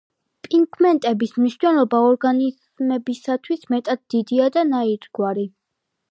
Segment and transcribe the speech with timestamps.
[0.45, 5.45] პიგმენტების მნიშვნელობა ორგანიზმებისათვის მეტად დიდია და ნაირგვარი.